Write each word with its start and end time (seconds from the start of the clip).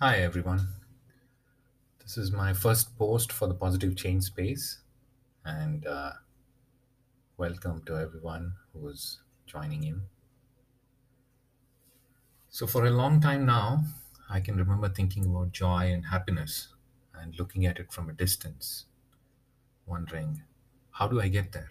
Hi, 0.00 0.18
everyone. 0.22 0.68
This 1.98 2.16
is 2.16 2.32
my 2.32 2.54
first 2.54 2.96
post 2.96 3.30
for 3.30 3.46
the 3.48 3.54
Positive 3.54 3.94
Change 3.96 4.24
Space, 4.24 4.78
and 5.44 5.86
uh, 5.86 6.14
welcome 7.36 7.82
to 7.84 7.96
everyone 7.96 8.56
who's 8.72 9.20
joining 9.46 9.84
in. 9.84 10.02
So, 12.48 12.66
for 12.66 12.84
a 12.84 12.90
long 12.90 13.20
time 13.20 13.46
now, 13.46 13.84
I 14.28 14.40
can 14.40 14.56
remember 14.56 14.88
thinking 14.88 15.26
about 15.26 15.52
joy 15.52 15.92
and 15.92 16.06
happiness 16.06 16.74
and 17.14 17.38
looking 17.38 17.64
at 17.66 17.78
it 17.78 17.92
from 17.92 18.10
a 18.10 18.12
distance, 18.12 18.86
wondering, 19.86 20.42
how 20.92 21.08
do 21.08 21.18
I 21.20 21.28
get 21.28 21.52
there? 21.52 21.70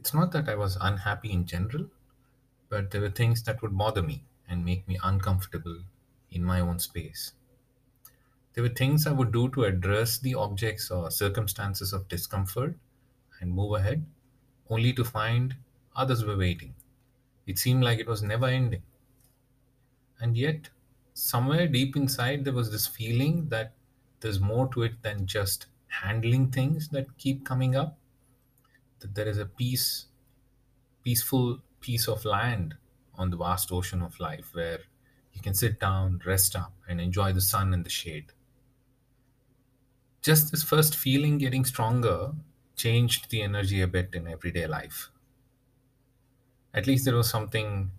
It's 0.00 0.12
not 0.12 0.32
that 0.32 0.48
I 0.48 0.56
was 0.56 0.74
unhappy 0.74 1.30
in 1.30 1.46
general, 1.46 1.88
but 2.68 2.90
there 2.90 3.00
were 3.00 3.10
things 3.10 3.42
that 3.44 3.62
would 3.62 3.78
bother 3.78 4.02
me 4.02 4.24
and 4.48 4.64
make 4.64 4.88
me 4.88 4.98
uncomfortable 5.02 5.84
in 6.30 6.44
my 6.44 6.60
own 6.60 6.78
space. 6.78 7.32
There 8.52 8.62
were 8.62 8.68
things 8.68 9.06
I 9.06 9.12
would 9.12 9.32
do 9.32 9.48
to 9.50 9.64
address 9.64 10.18
the 10.18 10.34
objects 10.34 10.90
or 10.90 11.10
circumstances 11.10 11.92
of 11.94 12.08
discomfort 12.08 12.76
and 13.40 13.52
move 13.52 13.74
ahead, 13.74 14.04
only 14.68 14.92
to 14.94 15.04
find 15.04 15.56
others 15.96 16.24
were 16.24 16.36
waiting. 16.36 16.74
It 17.46 17.58
seemed 17.58 17.84
like 17.84 17.98
it 17.98 18.06
was 18.06 18.22
never 18.22 18.46
ending. 18.46 18.82
And 20.20 20.36
yet, 20.36 20.68
somewhere 21.14 21.66
deep 21.66 21.96
inside, 21.96 22.44
there 22.44 22.52
was 22.52 22.70
this 22.70 22.86
feeling 22.86 23.48
that 23.48 23.72
there's 24.20 24.40
more 24.40 24.68
to 24.74 24.82
it 24.82 25.02
than 25.02 25.26
just 25.26 25.66
handling 25.88 26.50
things 26.50 26.88
that 26.88 27.16
keep 27.16 27.44
coming 27.46 27.74
up, 27.74 27.98
that 29.00 29.14
there 29.14 29.28
is 29.28 29.38
a 29.38 29.46
peace, 29.46 30.06
peaceful 31.02 31.62
piece 31.80 32.08
of 32.08 32.24
land 32.24 32.76
on 33.14 33.30
the 33.30 33.36
vast 33.36 33.72
ocean 33.72 34.02
of 34.02 34.18
life 34.20 34.54
where 34.54 34.80
you 35.38 35.42
can 35.42 35.54
sit 35.54 35.80
down, 35.80 36.20
rest 36.26 36.54
up, 36.54 36.74
and 36.88 37.00
enjoy 37.00 37.32
the 37.32 37.40
sun 37.40 37.72
and 37.72 37.84
the 37.86 37.90
shade. 37.90 38.32
Just 40.22 40.52
this 40.52 40.62
first 40.62 40.94
feeling 40.94 41.38
getting 41.38 41.64
stronger 41.64 42.36
changed 42.76 43.30
the 43.30 43.42
energy 43.42 43.80
a 43.80 43.88
bit 43.88 44.14
in 44.14 44.28
everyday 44.28 44.68
life. 44.68 45.10
At 46.72 46.86
least 46.86 47.04
there 47.04 47.14
was 47.14 47.28
something 47.28 47.90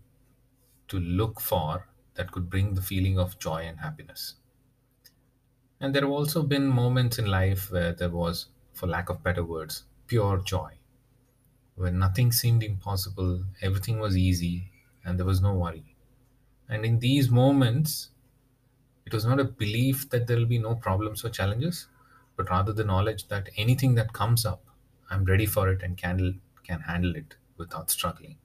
to 0.89 0.99
look 0.99 1.39
for 1.41 1.87
that 2.15 2.31
could 2.31 2.49
bring 2.49 2.75
the 2.75 2.81
feeling 2.81 3.19
of 3.19 3.39
joy 3.39 3.63
and 3.63 3.79
happiness. 3.79 4.35
And 5.79 5.95
there 5.95 6.03
have 6.03 6.11
also 6.11 6.43
been 6.43 6.67
moments 6.67 7.17
in 7.17 7.25
life 7.25 7.71
where 7.71 7.91
there 7.91 8.11
was, 8.11 8.49
for 8.71 8.85
lack 8.85 9.09
of 9.09 9.23
better 9.23 9.43
words, 9.43 9.85
pure 10.05 10.37
joy, 10.37 10.77
where 11.75 11.91
nothing 11.91 12.31
seemed 12.31 12.63
impossible, 12.63 13.45
everything 13.61 13.99
was 13.99 14.17
easy, 14.17 14.71
and 15.03 15.17
there 15.19 15.25
was 15.25 15.41
no 15.41 15.53
worry. 15.55 15.95
And 16.69 16.85
in 16.85 16.99
these 16.99 17.29
moments, 17.29 18.11
it 19.05 19.13
was 19.13 19.25
not 19.25 19.39
a 19.41 19.43
belief 19.45 20.09
that 20.09 20.27
there 20.27 20.37
will 20.37 20.45
be 20.45 20.59
no 20.59 20.75
problems 20.75 21.25
or 21.25 21.29
challenges, 21.29 21.87
but 22.37 22.49
rather 22.49 22.73
the 22.73 22.83
knowledge 22.85 23.27
that 23.29 23.49
anything 23.57 23.95
that 23.95 24.13
comes 24.13 24.45
up, 24.45 24.65
I'm 25.09 25.25
ready 25.25 25.45
for 25.45 25.69
it 25.69 25.83
and 25.83 25.97
can, 25.97 26.41
can 26.63 26.81
handle 26.81 27.15
it 27.15 27.35
without 27.57 27.91
struggling. 27.91 28.37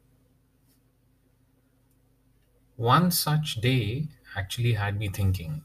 One 2.76 3.10
such 3.10 3.56
day 3.56 4.10
actually 4.36 4.74
had 4.74 4.96
me 4.96 5.08
thinking 5.08 5.64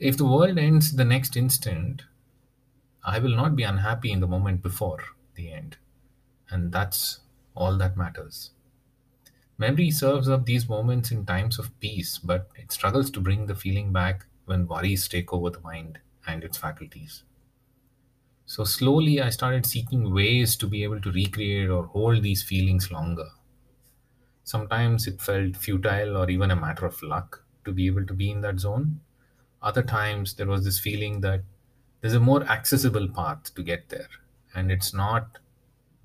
if 0.00 0.16
the 0.16 0.24
world 0.24 0.58
ends 0.58 0.96
the 0.96 1.04
next 1.04 1.36
instant, 1.36 2.02
I 3.04 3.18
will 3.18 3.36
not 3.36 3.56
be 3.56 3.62
unhappy 3.62 4.10
in 4.10 4.20
the 4.20 4.26
moment 4.26 4.62
before 4.62 5.00
the 5.34 5.52
end. 5.52 5.76
And 6.50 6.72
that's 6.72 7.20
all 7.54 7.76
that 7.78 7.96
matters. 7.96 8.52
Memory 9.60 9.90
serves 9.92 10.28
up 10.28 10.46
these 10.46 10.68
moments 10.68 11.12
in 11.12 11.26
times 11.26 11.58
of 11.58 11.78
peace, 11.80 12.18
but 12.18 12.48
it 12.56 12.72
struggles 12.72 13.10
to 13.10 13.20
bring 13.20 13.46
the 13.46 13.54
feeling 13.54 13.92
back 13.92 14.24
when 14.46 14.66
worries 14.66 15.06
take 15.06 15.34
over 15.34 15.50
the 15.50 15.60
mind 15.60 16.00
and 16.26 16.42
its 16.42 16.56
faculties. 16.56 17.24
So 18.46 18.64
slowly, 18.64 19.20
I 19.20 19.28
started 19.28 19.66
seeking 19.66 20.12
ways 20.14 20.56
to 20.56 20.66
be 20.66 20.82
able 20.82 21.00
to 21.02 21.12
recreate 21.12 21.68
or 21.68 21.84
hold 21.84 22.22
these 22.22 22.42
feelings 22.42 22.90
longer. 22.90 23.28
Sometimes 24.44 25.06
it 25.06 25.20
felt 25.20 25.56
futile 25.56 26.16
or 26.16 26.28
even 26.30 26.50
a 26.50 26.56
matter 26.56 26.86
of 26.86 27.02
luck 27.02 27.44
to 27.66 27.72
be 27.72 27.86
able 27.86 28.06
to 28.06 28.14
be 28.14 28.30
in 28.30 28.40
that 28.40 28.60
zone. 28.60 29.00
Other 29.62 29.82
times, 29.82 30.34
there 30.34 30.46
was 30.46 30.64
this 30.64 30.80
feeling 30.80 31.20
that 31.20 31.42
there's 32.00 32.14
a 32.14 32.20
more 32.20 32.44
accessible 32.44 33.08
path 33.08 33.54
to 33.54 33.62
get 33.62 33.90
there, 33.90 34.08
and 34.54 34.72
it's 34.72 34.94
not 34.94 35.38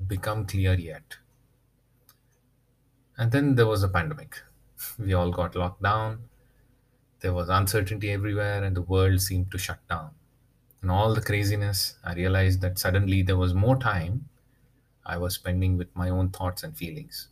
become 0.08 0.46
clear 0.46 0.74
yet. 0.74 1.20
And 3.18 3.32
then 3.34 3.56
there 3.56 3.68
was 3.68 3.84
a 3.84 3.90
pandemic. 3.90 4.42
We 4.98 5.14
all 5.14 5.30
got 5.32 5.56
locked 5.56 5.82
down. 5.82 6.30
There 7.20 7.34
was 7.34 7.50
uncertainty 7.50 8.12
everywhere, 8.12 8.64
and 8.64 8.76
the 8.76 8.82
world 8.82 9.22
seemed 9.22 9.52
to 9.52 9.58
shut 9.58 9.86
down. 9.90 10.12
In 10.84 10.90
all 10.90 11.14
the 11.16 11.22
craziness, 11.22 11.98
I 12.04 12.14
realized 12.14 12.62
that 12.62 12.80
suddenly 12.80 13.22
there 13.24 13.38
was 13.38 13.54
more 13.54 13.78
time 13.78 14.30
I 15.06 15.18
was 15.18 15.36
spending 15.36 15.78
with 15.78 15.96
my 15.96 16.10
own 16.10 16.30
thoughts 16.32 16.64
and 16.64 16.78
feelings. 16.78 17.30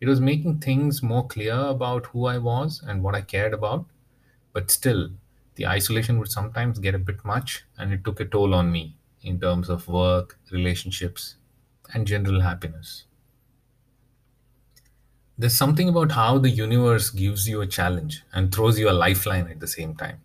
It 0.00 0.08
was 0.08 0.20
making 0.20 0.60
things 0.60 1.02
more 1.02 1.26
clear 1.28 1.54
about 1.54 2.06
who 2.06 2.26
I 2.26 2.38
was 2.38 2.82
and 2.82 3.02
what 3.02 3.14
I 3.14 3.20
cared 3.20 3.54
about, 3.54 3.86
but 4.52 4.70
still, 4.70 5.10
the 5.56 5.66
isolation 5.66 6.18
would 6.20 6.30
sometimes 6.30 6.78
get 6.78 6.94
a 6.94 7.00
bit 7.00 7.24
much, 7.24 7.64
and 7.76 7.92
it 7.92 8.04
took 8.04 8.20
a 8.20 8.24
toll 8.24 8.54
on 8.54 8.72
me 8.72 8.96
in 9.22 9.40
terms 9.40 9.68
of 9.68 9.88
work, 9.88 10.38
relationships, 10.52 11.36
and 11.92 12.06
general 12.06 12.40
happiness. 12.42 13.07
There's 15.40 15.54
something 15.54 15.88
about 15.88 16.10
how 16.10 16.38
the 16.38 16.50
universe 16.50 17.10
gives 17.10 17.48
you 17.48 17.60
a 17.60 17.66
challenge 17.66 18.24
and 18.32 18.52
throws 18.52 18.76
you 18.76 18.90
a 18.90 19.00
lifeline 19.04 19.46
at 19.46 19.60
the 19.60 19.68
same 19.68 19.94
time. 19.94 20.20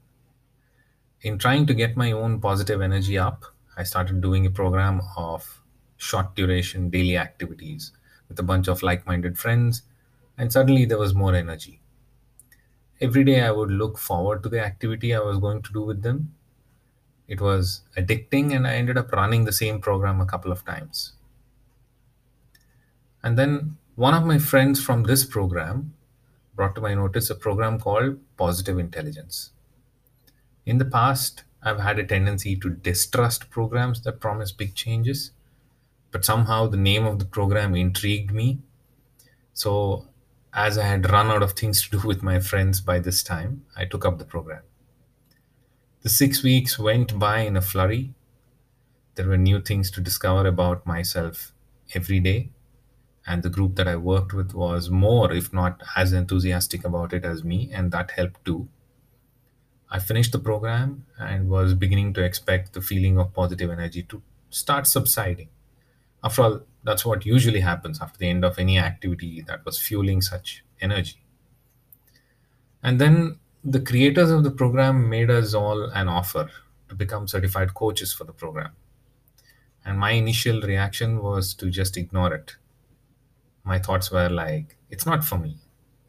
In 1.21 1.37
trying 1.37 1.67
to 1.67 1.75
get 1.75 1.95
my 1.95 2.11
own 2.11 2.41
positive 2.41 2.81
energy 2.81 3.15
up, 3.15 3.45
I 3.77 3.83
started 3.83 4.21
doing 4.21 4.47
a 4.47 4.49
program 4.49 5.01
of 5.15 5.61
short 5.97 6.35
duration 6.35 6.89
daily 6.89 7.15
activities 7.15 7.91
with 8.27 8.39
a 8.39 8.43
bunch 8.43 8.67
of 8.67 8.81
like 8.81 9.05
minded 9.05 9.37
friends, 9.37 9.83
and 10.35 10.51
suddenly 10.51 10.83
there 10.85 10.97
was 10.97 11.13
more 11.13 11.35
energy. 11.35 11.79
Every 12.99 13.23
day 13.23 13.41
I 13.41 13.51
would 13.51 13.69
look 13.69 13.99
forward 13.99 14.41
to 14.41 14.49
the 14.49 14.65
activity 14.65 15.13
I 15.13 15.19
was 15.19 15.37
going 15.37 15.61
to 15.61 15.73
do 15.73 15.83
with 15.83 16.01
them. 16.01 16.33
It 17.27 17.39
was 17.39 17.81
addicting, 17.95 18.55
and 18.55 18.65
I 18.65 18.73
ended 18.73 18.97
up 18.97 19.11
running 19.11 19.45
the 19.45 19.51
same 19.51 19.79
program 19.79 20.19
a 20.21 20.25
couple 20.25 20.51
of 20.51 20.65
times. 20.65 21.13
And 23.21 23.37
then 23.37 23.77
one 23.95 24.15
of 24.15 24.25
my 24.25 24.39
friends 24.39 24.83
from 24.83 25.03
this 25.03 25.23
program 25.23 25.93
brought 26.55 26.73
to 26.75 26.81
my 26.81 26.95
notice 26.95 27.29
a 27.29 27.35
program 27.35 27.79
called 27.79 28.17
Positive 28.37 28.79
Intelligence. 28.79 29.51
In 30.65 30.79
the 30.79 30.85
past, 30.85 31.43
I've 31.61 31.79
had 31.79 31.99
a 31.99 32.05
tendency 32.05 32.55
to 32.57 32.69
distrust 32.69 33.49
programs 33.51 34.01
that 34.01 34.19
promise 34.19 34.51
big 34.51 34.73
changes, 34.73 35.31
but 36.11 36.25
somehow 36.25 36.67
the 36.67 36.77
name 36.77 37.05
of 37.05 37.19
the 37.19 37.25
program 37.25 37.75
intrigued 37.75 38.31
me. 38.33 38.59
So, 39.53 40.07
as 40.53 40.77
I 40.77 40.85
had 40.85 41.11
run 41.11 41.27
out 41.27 41.43
of 41.43 41.53
things 41.53 41.83
to 41.83 41.99
do 41.99 42.07
with 42.07 42.23
my 42.23 42.39
friends 42.39 42.81
by 42.81 42.99
this 42.99 43.21
time, 43.23 43.65
I 43.75 43.85
took 43.85 44.05
up 44.05 44.17
the 44.17 44.25
program. 44.25 44.63
The 46.01 46.09
six 46.09 46.43
weeks 46.43 46.79
went 46.79 47.17
by 47.17 47.39
in 47.41 47.55
a 47.55 47.61
flurry. 47.61 48.13
There 49.15 49.27
were 49.27 49.37
new 49.37 49.61
things 49.61 49.91
to 49.91 50.01
discover 50.01 50.47
about 50.47 50.85
myself 50.85 51.53
every 51.93 52.19
day, 52.19 52.49
and 53.25 53.41
the 53.41 53.49
group 53.49 53.75
that 53.75 53.87
I 53.87 53.95
worked 53.95 54.33
with 54.33 54.53
was 54.53 54.89
more, 54.89 55.31
if 55.31 55.53
not 55.53 55.81
as 55.95 56.13
enthusiastic 56.13 56.83
about 56.83 57.13
it 57.13 57.23
as 57.23 57.43
me, 57.43 57.69
and 57.73 57.91
that 57.91 58.11
helped 58.11 58.43
too. 58.45 58.67
I 59.89 59.99
finished 59.99 60.31
the 60.31 60.39
program 60.39 61.05
and 61.19 61.49
was 61.49 61.73
beginning 61.73 62.13
to 62.15 62.23
expect 62.23 62.73
the 62.73 62.81
feeling 62.81 63.17
of 63.17 63.33
positive 63.33 63.69
energy 63.69 64.03
to 64.03 64.21
start 64.49 64.87
subsiding. 64.87 65.49
After 66.23 66.41
all, 66.41 66.61
that's 66.83 67.05
what 67.05 67.25
usually 67.25 67.59
happens 67.61 68.01
after 68.01 68.17
the 68.17 68.29
end 68.29 68.43
of 68.43 68.59
any 68.59 68.79
activity 68.79 69.41
that 69.47 69.65
was 69.65 69.79
fueling 69.79 70.21
such 70.21 70.63
energy. 70.81 71.23
And 72.81 72.99
then 72.99 73.39
the 73.63 73.79
creators 73.79 74.31
of 74.31 74.43
the 74.43 74.51
program 74.51 75.09
made 75.09 75.29
us 75.29 75.53
all 75.53 75.83
an 75.91 76.07
offer 76.07 76.49
to 76.89 76.95
become 76.95 77.27
certified 77.27 77.73
coaches 77.73 78.11
for 78.13 78.25
the 78.25 78.33
program. 78.33 78.71
And 79.85 79.99
my 79.99 80.11
initial 80.11 80.61
reaction 80.61 81.21
was 81.21 81.53
to 81.55 81.69
just 81.69 81.97
ignore 81.97 82.33
it. 82.33 82.55
My 83.63 83.79
thoughts 83.79 84.11
were 84.11 84.29
like, 84.29 84.77
it's 84.89 85.05
not 85.05 85.23
for 85.23 85.37
me. 85.37 85.57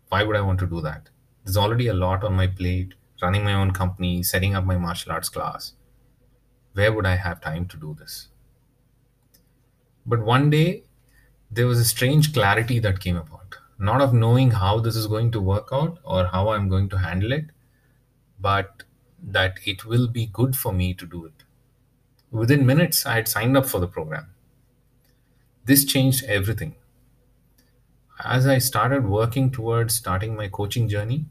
Why 0.09 0.23
would 0.23 0.37
I 0.37 0.41
want 0.41 0.61
to 0.61 0.67
do 0.67 0.81
that? 0.83 1.11
There's 1.45 1.57
already 1.57 1.89
a 1.89 1.95
lot 1.95 2.25
on 2.25 2.35
my 2.35 2.47
plate 2.47 2.95
running 3.23 3.45
my 3.45 3.55
own 3.55 3.71
company, 3.73 4.23
setting 4.23 4.55
up 4.55 4.65
my 4.65 4.77
martial 4.77 5.13
arts 5.13 5.29
class. 5.29 5.73
Where 6.75 6.93
would 6.93 7.07
I 7.07 7.17
have 7.17 7.41
time 7.41 7.67
to 7.69 7.77
do 7.77 7.97
this? 7.99 8.29
But 10.07 10.21
one 10.25 10.51
day, 10.51 10.85
there 11.51 11.67
was 11.67 11.79
a 11.79 11.85
strange 11.85 12.33
clarity 12.33 12.79
that 12.81 13.01
came 13.01 13.17
about. 13.17 13.57
Not 13.79 14.01
of 14.01 14.13
knowing 14.15 14.53
how 14.53 14.81
this 14.81 14.97
is 14.97 15.07
going 15.07 15.31
to 15.33 15.41
work 15.41 15.69
out 15.73 15.99
or 16.05 16.27
how 16.27 16.51
I'm 16.51 16.69
going 16.69 16.89
to 16.91 16.99
handle 16.99 17.33
it, 17.33 17.47
but 18.41 18.85
that 19.23 19.59
it 19.65 19.85
will 19.85 20.07
be 20.09 20.27
good 20.27 20.57
for 20.57 20.73
me 20.73 20.95
to 20.95 21.07
do 21.07 21.25
it. 21.25 21.45
Within 22.31 22.67
minutes, 22.67 23.07
I 23.07 23.15
had 23.17 23.29
signed 23.29 23.57
up 23.57 23.67
for 23.67 23.81
the 23.81 23.89
program. 23.89 24.29
This 25.65 25.85
changed 25.85 26.25
everything. 26.25 26.77
As 28.25 28.45
I 28.45 28.59
started 28.59 29.05
working 29.07 29.53
towards 29.53 29.95
starting 29.95 30.35
my 30.35 30.49
coaching 30.49 30.89
journey, 30.89 31.27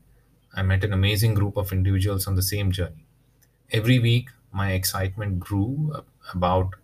I 0.54 0.62
met 0.62 0.86
an 0.86 0.94
amazing 0.94 1.34
group 1.34 1.57
of 1.57 1.74
individuals 1.74 2.25
on 2.25 2.36
the 2.36 2.42
same 2.42 2.72
journey. 2.72 3.06
Every 3.72 4.00
week, 4.00 4.30
my 4.54 4.72
excitement 4.74 5.40
grew 5.40 5.95
about 6.34 6.75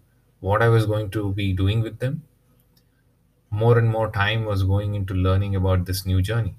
what 0.41 0.61
I 0.61 0.69
was 0.69 0.85
going 0.85 1.11
to 1.11 1.33
be 1.33 1.53
doing 1.53 1.81
with 1.81 1.99
them. 1.99 2.23
More 3.51 3.77
and 3.77 3.87
more 3.87 4.09
time 4.09 4.45
was 4.45 4.63
going 4.63 4.95
into 4.95 5.13
learning 5.13 5.55
about 5.55 5.85
this 5.85 6.03
new 6.03 6.19
journey. 6.19 6.55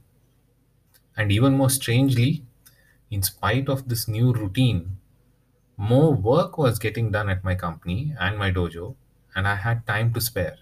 And 1.17 1.31
even 1.31 1.56
more 1.56 1.70
strangely, 1.70 2.44
in 3.11 3.23
spite 3.23 3.69
of 3.69 3.88
this 3.88 4.08
new 4.08 4.32
routine, 4.32 4.99
more 5.76 6.14
work 6.14 6.58
was 6.58 6.79
getting 6.79 7.11
done 7.12 7.29
at 7.31 7.44
my 7.44 7.55
company 7.55 8.14
and 8.20 8.38
my 8.38 8.53
dojo, 8.53 8.96
and 9.35 9.49
I 9.49 9.56
had 9.56 9.87
time 9.87 10.12
to 10.14 10.20
spare. 10.20 10.58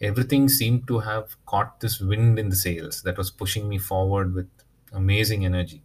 Everything 0.00 0.48
seemed 0.48 0.88
to 0.88 0.98
have 1.00 1.36
caught 1.46 1.80
this 1.80 2.00
wind 2.00 2.38
in 2.38 2.48
the 2.48 2.56
sails 2.56 3.02
that 3.02 3.16
was 3.18 3.30
pushing 3.30 3.68
me 3.68 3.78
forward 3.78 4.34
with 4.34 4.48
amazing 4.92 5.44
energy. 5.44 5.82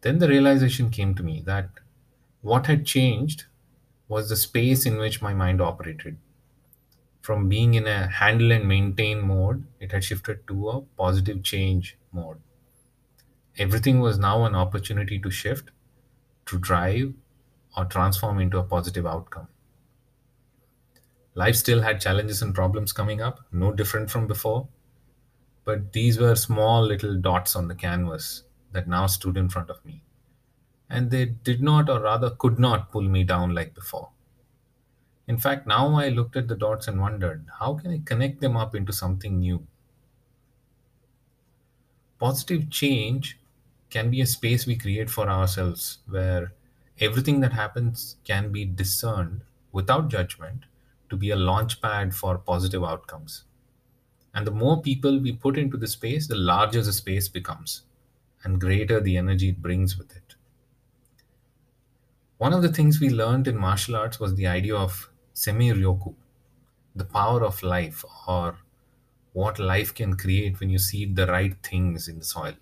Then 0.00 0.18
the 0.18 0.26
realization 0.26 0.90
came 0.90 1.14
to 1.14 1.22
me 1.22 1.40
that 1.42 1.70
what 2.40 2.66
had 2.66 2.84
changed 2.84 3.44
was 4.08 4.28
the 4.28 4.36
space 4.36 4.84
in 4.86 4.98
which 4.98 5.22
my 5.22 5.34
mind 5.34 5.60
operated. 5.60 6.18
From 7.22 7.48
being 7.48 7.74
in 7.74 7.86
a 7.86 8.08
handle 8.08 8.50
and 8.50 8.66
maintain 8.66 9.20
mode, 9.20 9.64
it 9.78 9.92
had 9.92 10.02
shifted 10.02 10.48
to 10.48 10.68
a 10.70 10.80
positive 10.80 11.44
change 11.44 11.96
mode. 12.10 12.40
Everything 13.58 14.00
was 14.00 14.18
now 14.18 14.46
an 14.46 14.54
opportunity 14.54 15.18
to 15.18 15.30
shift, 15.30 15.70
to 16.46 16.58
drive, 16.58 17.12
or 17.76 17.84
transform 17.84 18.38
into 18.40 18.58
a 18.58 18.64
positive 18.64 19.06
outcome. 19.06 19.48
Life 21.38 21.54
still 21.54 21.82
had 21.82 22.00
challenges 22.00 22.42
and 22.42 22.52
problems 22.52 22.92
coming 22.92 23.22
up, 23.22 23.46
no 23.52 23.72
different 23.72 24.10
from 24.10 24.26
before, 24.26 24.66
but 25.64 25.92
these 25.92 26.18
were 26.18 26.34
small 26.34 26.82
little 26.82 27.16
dots 27.16 27.54
on 27.54 27.68
the 27.68 27.76
canvas 27.76 28.42
that 28.72 28.88
now 28.88 29.06
stood 29.06 29.36
in 29.36 29.48
front 29.48 29.70
of 29.70 29.84
me. 29.84 30.02
And 30.90 31.12
they 31.12 31.26
did 31.26 31.62
not, 31.62 31.88
or 31.88 32.00
rather 32.00 32.30
could 32.30 32.58
not, 32.58 32.90
pull 32.90 33.02
me 33.02 33.22
down 33.22 33.54
like 33.54 33.72
before. 33.72 34.10
In 35.28 35.38
fact, 35.38 35.64
now 35.64 35.94
I 35.94 36.08
looked 36.08 36.34
at 36.34 36.48
the 36.48 36.56
dots 36.56 36.88
and 36.88 37.00
wondered 37.00 37.46
how 37.60 37.74
can 37.74 37.92
I 37.92 38.00
connect 38.04 38.40
them 38.40 38.56
up 38.56 38.74
into 38.74 38.92
something 38.92 39.38
new? 39.38 39.64
Positive 42.18 42.68
change 42.68 43.38
can 43.90 44.10
be 44.10 44.20
a 44.20 44.26
space 44.26 44.66
we 44.66 44.76
create 44.76 45.08
for 45.08 45.28
ourselves 45.28 45.98
where 46.08 46.52
everything 46.98 47.38
that 47.42 47.52
happens 47.52 48.16
can 48.24 48.50
be 48.50 48.64
discerned 48.64 49.42
without 49.70 50.08
judgment 50.08 50.64
to 51.10 51.16
be 51.16 51.30
a 51.30 51.36
launch 51.36 51.80
pad 51.80 52.14
for 52.14 52.38
positive 52.38 52.84
outcomes. 52.84 53.44
And 54.34 54.46
the 54.46 54.52
more 54.52 54.82
people 54.82 55.18
we 55.18 55.32
put 55.32 55.58
into 55.58 55.76
the 55.76 55.88
space, 55.88 56.26
the 56.26 56.36
larger 56.36 56.82
the 56.82 56.92
space 56.92 57.28
becomes 57.28 57.82
and 58.44 58.60
greater 58.60 59.00
the 59.00 59.16
energy 59.16 59.50
it 59.50 59.62
brings 59.62 59.98
with 59.98 60.14
it. 60.16 60.36
One 62.38 62.52
of 62.52 62.62
the 62.62 62.72
things 62.72 63.00
we 63.00 63.10
learned 63.10 63.48
in 63.48 63.58
martial 63.58 63.96
arts 63.96 64.18
was 64.18 64.34
the 64.34 64.46
idea 64.46 64.76
of 64.76 65.10
seimei 65.34 65.74
ryoku, 65.74 66.14
the 66.94 67.04
power 67.04 67.44
of 67.44 67.62
life, 67.62 68.04
or 68.26 68.58
what 69.32 69.58
life 69.58 69.94
can 69.94 70.16
create 70.16 70.60
when 70.60 70.70
you 70.70 70.78
seed 70.78 71.16
the 71.16 71.26
right 71.26 71.56
things 71.62 72.08
in 72.08 72.18
the 72.18 72.24
soil. 72.24 72.54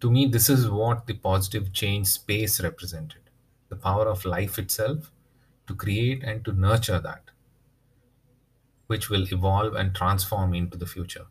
To 0.00 0.10
me, 0.10 0.26
this 0.26 0.48
is 0.48 0.70
what 0.70 1.06
the 1.08 1.14
positive 1.14 1.72
change 1.72 2.06
space 2.06 2.60
represented 2.60 3.22
the 3.70 3.76
power 3.76 4.06
of 4.06 4.24
life 4.24 4.56
itself 4.56 5.10
to 5.66 5.74
create 5.74 6.22
and 6.22 6.44
to 6.44 6.52
nurture 6.52 7.00
that, 7.00 7.30
which 8.86 9.10
will 9.10 9.30
evolve 9.32 9.74
and 9.74 9.94
transform 9.94 10.54
into 10.54 10.76
the 10.78 10.86
future. 10.86 11.26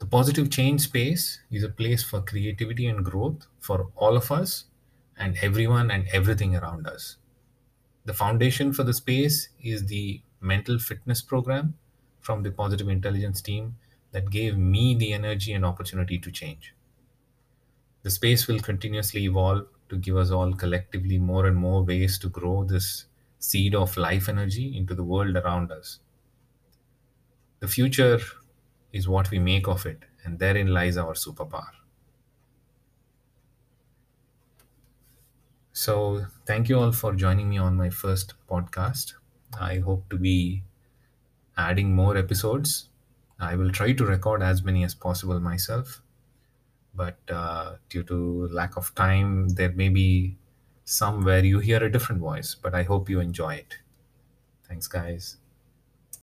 The 0.00 0.06
positive 0.06 0.50
change 0.50 0.82
space 0.82 1.40
is 1.50 1.62
a 1.62 1.68
place 1.68 2.02
for 2.02 2.20
creativity 2.20 2.86
and 2.86 3.04
growth 3.04 3.46
for 3.60 3.90
all 3.94 4.16
of 4.16 4.30
us 4.32 4.64
and 5.16 5.38
everyone 5.40 5.90
and 5.90 6.08
everything 6.08 6.56
around 6.56 6.86
us. 6.86 7.16
The 8.04 8.14
foundation 8.14 8.72
for 8.72 8.84
the 8.84 8.94
space 8.94 9.48
is 9.62 9.86
the 9.86 10.22
mental 10.40 10.78
fitness 10.78 11.22
program 11.22 11.78
from 12.20 12.42
the 12.42 12.50
positive 12.52 12.88
intelligence 12.88 13.40
team 13.42 13.76
that 14.12 14.30
gave 14.30 14.58
me 14.58 14.94
the 14.94 15.12
energy 15.12 15.52
and 15.52 15.64
opportunity 15.64 16.18
to 16.18 16.30
change. 16.30 16.74
The 18.02 18.10
space 18.10 18.46
will 18.48 18.60
continuously 18.60 19.24
evolve 19.24 19.68
to 19.92 19.98
give 19.98 20.16
us 20.18 20.32
all 20.32 20.54
collectively 20.54 21.20
more 21.20 21.46
and 21.46 21.56
more 21.56 21.84
ways 21.84 22.18
to 22.18 22.28
grow 22.28 22.64
this 22.64 23.06
seed 23.38 23.76
of 23.76 23.96
life 23.96 24.28
energy 24.28 24.76
into 24.76 24.96
the 24.96 25.04
world 25.04 25.36
around 25.36 25.72
us. 25.72 26.00
The 27.60 27.66
future 27.68 28.18
is 28.92 29.08
what 29.08 29.30
we 29.30 29.38
make 29.38 29.66
of 29.66 29.86
it, 29.86 30.02
and 30.22 30.38
therein 30.38 30.66
lies 30.66 30.98
our 30.98 31.14
superpower. 31.14 31.72
So, 35.74 36.26
thank 36.46 36.70
you 36.70 36.78
all 36.78 36.92
for 36.92 37.14
joining 37.14 37.50
me 37.50 37.58
on 37.58 37.76
my 37.76 37.90
first 37.90 38.34
podcast. 38.48 39.14
I 39.60 39.78
hope 39.80 40.08
to 40.08 40.16
be 40.16 40.64
adding 41.56 41.94
more 41.94 42.16
episodes. 42.16 42.90
I 43.40 43.56
will 43.56 43.70
try 43.72 43.92
to 43.94 44.06
record 44.06 44.42
as 44.42 44.62
many 44.64 44.84
as 44.84 44.94
possible 44.94 45.40
myself, 45.40 46.02
but 46.94 47.18
uh, 47.30 47.76
due 47.88 48.02
to 48.04 48.48
lack 48.48 48.76
of 48.76 48.94
time, 48.94 49.48
there 49.50 49.72
may 49.72 49.88
be 49.88 50.36
some 50.84 51.24
where 51.24 51.44
you 51.44 51.58
hear 51.60 51.82
a 51.82 51.90
different 51.90 52.20
voice, 52.20 52.54
but 52.54 52.74
I 52.74 52.82
hope 52.84 53.08
you 53.08 53.20
enjoy 53.20 53.54
it. 53.54 53.78
Thanks, 54.68 54.86
guys. 54.88 55.38